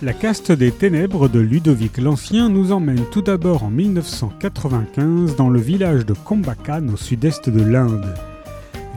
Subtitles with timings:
[0.00, 5.58] La caste des ténèbres de Ludovic l'Ancien nous emmène tout d'abord en 1995 dans le
[5.58, 8.14] village de Kombakan au sud-est de l'Inde.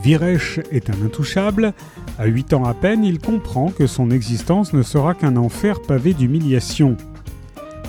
[0.04, 1.74] Viresh est un intouchable.
[2.20, 6.14] À 8 ans à peine, il comprend que son existence ne sera qu'un enfer pavé
[6.14, 6.96] d'humiliation.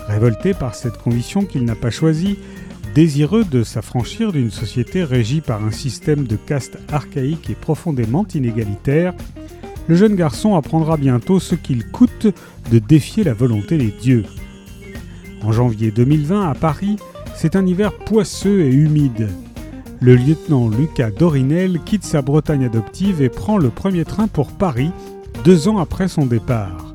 [0.08, 2.38] Révolté par cette condition qu'il n'a pas choisie,
[2.94, 9.12] désireux de s'affranchir d'une société régie par un système de caste archaïque et profondément inégalitaire,
[9.88, 12.26] le jeune garçon apprendra bientôt ce qu'il coûte
[12.70, 14.24] de défier la volonté des dieux.
[15.42, 16.96] En janvier 2020, à Paris,
[17.34, 19.28] c'est un hiver poisseux et humide.
[20.00, 24.90] Le lieutenant Lucas Dorinel quitte sa Bretagne adoptive et prend le premier train pour Paris,
[25.44, 26.94] deux ans après son départ.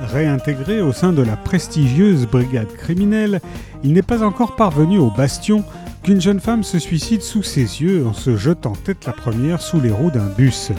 [0.00, 3.40] Réintégré au sein de la prestigieuse brigade criminelle,
[3.82, 5.64] il n'est pas encore parvenu au bastion
[6.02, 9.80] qu'une jeune femme se suicide sous ses yeux en se jetant tête la première sous
[9.80, 10.70] les roues d'un bus.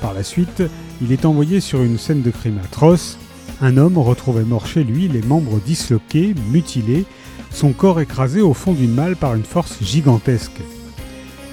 [0.00, 0.62] Par la suite,
[1.02, 3.18] il est envoyé sur une scène de crime atroce.
[3.60, 7.06] Un homme retrouvé mort chez lui, les membres disloqués, mutilés,
[7.50, 10.60] son corps écrasé au fond d'une malle par une force gigantesque.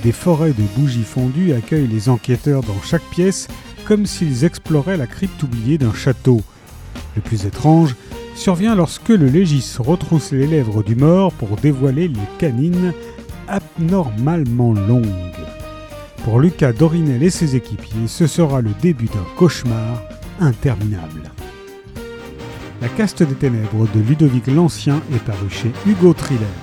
[0.03, 3.48] Des forêts de bougies fondues accueillent les enquêteurs dans chaque pièce
[3.86, 6.42] comme s'ils exploraient la crypte oubliée d'un château.
[7.16, 7.96] Le plus étrange
[8.36, 12.94] survient lorsque le légis retrousse les lèvres du mort pour dévoiler les canines
[13.48, 15.33] abnormalement longues.
[16.24, 20.02] Pour Lucas Dorinel et ses équipiers, ce sera le début d'un cauchemar
[20.40, 21.30] interminable.
[22.82, 26.62] La caste des ténèbres de Ludovic l'Ancien est paru chez Hugo Thriller.